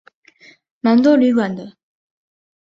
[0.79, 1.77] 蛮多旅馆的